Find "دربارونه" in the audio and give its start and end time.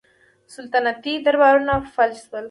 1.25-1.73